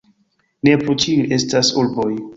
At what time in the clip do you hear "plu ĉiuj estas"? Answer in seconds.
0.83-1.73